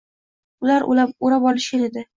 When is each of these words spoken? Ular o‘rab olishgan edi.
Ular 0.67 0.87
o‘rab 0.95 1.49
olishgan 1.53 1.89
edi. 1.91 2.09